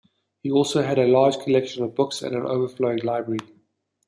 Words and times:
He 0.41 0.49
also 0.49 0.81
had 0.81 0.97
a 0.97 1.05
large 1.05 1.37
collection 1.37 1.83
of 1.83 1.93
books 1.93 2.23
and 2.23 2.33
an 2.35 2.47
overflowing 2.47 3.01
library. 3.03 3.37